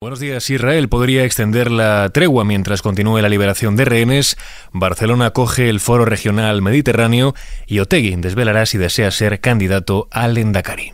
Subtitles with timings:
[0.00, 0.48] Buenos días.
[0.48, 4.36] Israel podría extender la tregua mientras continúe la liberación de rehenes.
[4.70, 7.34] Barcelona coge el foro regional mediterráneo
[7.66, 10.92] y Otegui desvelará si desea ser candidato al Endacari.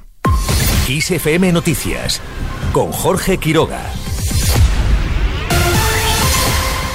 [0.88, 2.22] ISFM Noticias
[2.72, 3.82] con Jorge Quiroga.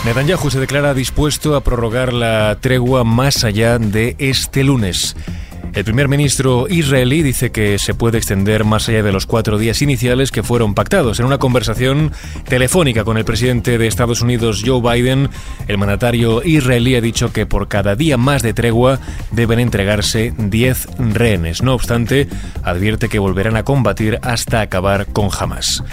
[0.03, 5.15] Netanyahu se declara dispuesto a prorrogar la tregua más allá de este lunes.
[5.73, 9.81] El primer ministro israelí dice que se puede extender más allá de los cuatro días
[9.81, 11.19] iniciales que fueron pactados.
[11.19, 12.11] En una conversación
[12.47, 15.29] telefónica con el presidente de Estados Unidos, Joe Biden,
[15.67, 18.99] el mandatario israelí ha dicho que por cada día más de tregua
[19.31, 21.61] deben entregarse 10 rehenes.
[21.61, 22.27] No obstante,
[22.63, 25.83] advierte que volverán a combatir hasta acabar con Hamas.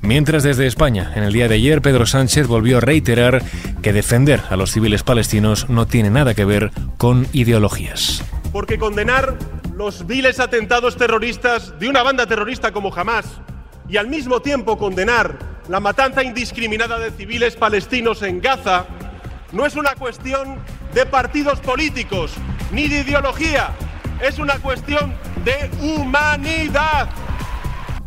[0.00, 3.42] Mientras desde España, en el día de ayer, Pedro Sánchez volvió a reiterar
[3.82, 8.22] que defender a los civiles palestinos no tiene nada que ver con ideologías
[8.54, 9.36] porque condenar
[9.74, 13.26] los viles atentados terroristas de una banda terrorista como Hamas
[13.88, 15.36] y al mismo tiempo condenar
[15.68, 18.86] la matanza indiscriminada de civiles palestinos en Gaza
[19.50, 20.60] no es una cuestión
[20.94, 22.32] de partidos políticos
[22.70, 23.70] ni de ideología,
[24.22, 25.12] es una cuestión
[25.44, 27.08] de humanidad.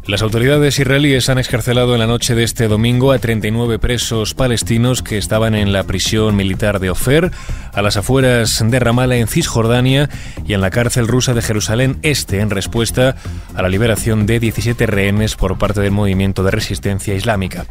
[0.08, 5.03] Las autoridades israelíes han excarcelado en la noche de este domingo a 39 presos palestinos
[5.03, 7.30] que estaban en la prisión militar de Ofer,
[7.73, 10.09] a las afueras de Ramallah en Cisjordania
[10.45, 13.17] y en la cárcel rusa de Jerusalén Este en respuesta
[13.53, 17.66] a la liberación de 17 rehenes por parte del movimiento de resistencia islámica.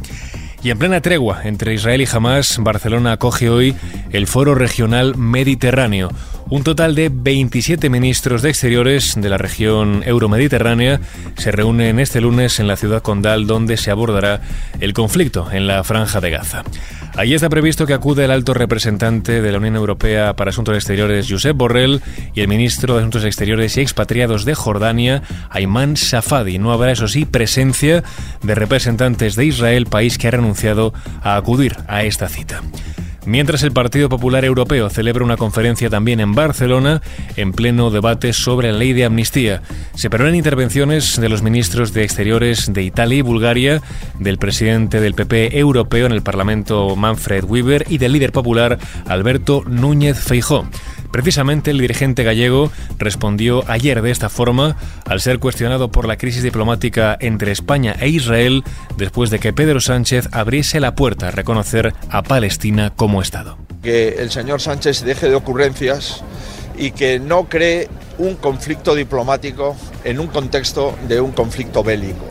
[0.62, 3.74] Y en plena tregua entre Israel y Hamas, Barcelona acoge hoy
[4.10, 6.10] el Foro Regional Mediterráneo.
[6.48, 11.00] Un total de 27 ministros de Exteriores de la región euromediterránea
[11.36, 14.40] se reúnen este lunes en la ciudad condal donde se abordará
[14.78, 16.62] el conflicto en la franja de Gaza.
[17.16, 21.26] Allí está previsto que acude el alto representante de la Unión Europea para Asuntos Exteriores,
[21.28, 22.00] Josep Borrell,
[22.32, 26.58] y el ministro de Asuntos Exteriores y expatriados de Jordania, Ayman Safadi.
[26.58, 28.04] No habrá, eso sí, presencia
[28.42, 32.62] de representantes de Israel, país que ha renunciado a acudir a esta cita.
[33.26, 37.02] Mientras el Partido Popular Europeo celebra una conferencia también en Barcelona
[37.36, 39.62] en pleno debate sobre la ley de amnistía.
[39.94, 43.82] Se perdonan intervenciones de los ministros de Exteriores de Italia y Bulgaria,
[44.20, 49.64] del presidente del PP europeo en el Parlamento Manfred Weber y del líder popular Alberto
[49.66, 50.64] Núñez Feijó.
[51.10, 56.42] Precisamente el dirigente gallego respondió ayer de esta forma al ser cuestionado por la crisis
[56.42, 58.64] diplomática entre España e Israel
[58.96, 63.58] después de que Pedro Sánchez abriese la puerta a reconocer a Palestina como Estado.
[63.82, 66.22] Que el señor Sánchez deje de ocurrencias
[66.78, 67.88] y que no cree
[68.18, 72.24] un conflicto diplomático en un contexto de un conflicto bélico.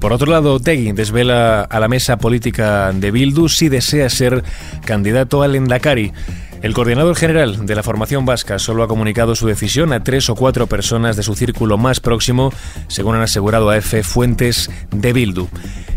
[0.00, 4.44] Por otro lado, Tegui desvela a la mesa política de Bildu si desea ser
[4.84, 6.12] candidato al Endacari.
[6.60, 10.34] El coordinador general de la formación vasca solo ha comunicado su decisión a tres o
[10.34, 12.52] cuatro personas de su círculo más próximo,
[12.88, 15.46] según han asegurado a EFE fuentes de Bildu.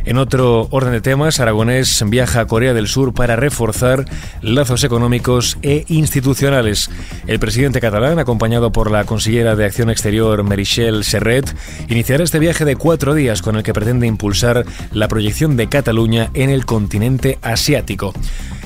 [0.06, 4.06] En otro orden de temas, Aragonés viaja a Corea del Sur para reforzar
[4.42, 6.90] lazos económicos e institucionales.
[7.28, 11.56] El presidente catalán, acompañado por la consillera de Acción Exterior Merichel Serret,
[11.88, 16.30] iniciará este viaje de cuatro días con el que pretende impulsar la proyección de Cataluña
[16.34, 18.14] en el continente asiático.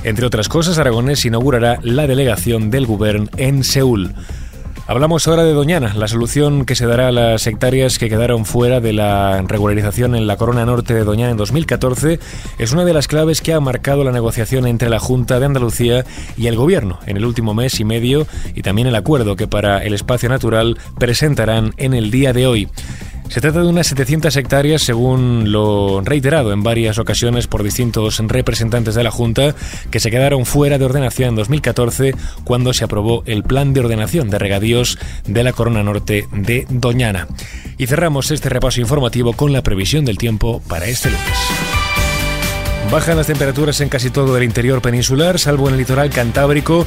[0.05, 4.13] Entre otras cosas, Aragonés inaugurará la delegación del Gobierno en Seúl.
[4.85, 8.79] Hablamos ahora de Doñana, la solución que se dará a las hectáreas que quedaron fuera
[8.79, 12.19] de la regularización en la corona norte de Doñana en 2014
[12.59, 16.05] es una de las claves que ha marcado la negociación entre la Junta de Andalucía
[16.37, 19.83] y el Gobierno en el último mes y medio y también el acuerdo que para
[19.83, 22.69] el espacio natural presentarán en el día de hoy.
[23.29, 28.95] Se trata de unas 700 hectáreas, según lo reiterado en varias ocasiones por distintos representantes
[28.95, 29.55] de la Junta,
[29.91, 32.13] que se quedaron fuera de ordenación en 2014
[32.43, 37.27] cuando se aprobó el Plan de Ordenación de Regadíos de la Corona Norte de Doñana.
[37.77, 41.25] Y cerramos este repaso informativo con la previsión del tiempo para este lunes.
[42.91, 46.85] Bajan las temperaturas en casi todo el interior peninsular, salvo en el litoral cantábrico,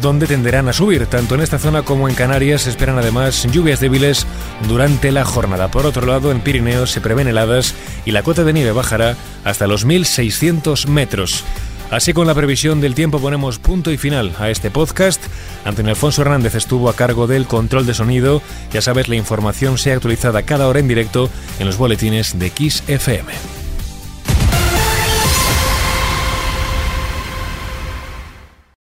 [0.00, 1.06] donde tenderán a subir.
[1.06, 4.26] Tanto en esta zona como en Canarias se esperan además lluvias débiles
[4.68, 5.70] durante la jornada.
[5.70, 7.74] Por otro lado, en Pirineos se prevén heladas
[8.04, 11.44] y la cota de nieve bajará hasta los 1.600 metros.
[11.90, 15.22] Así con la previsión del tiempo ponemos punto y final a este podcast.
[15.64, 18.42] Antonio Alfonso Hernández estuvo a cargo del control de sonido.
[18.72, 22.82] Ya sabes, la información sea actualizada cada hora en directo en los boletines de Kiss
[22.88, 23.53] FM.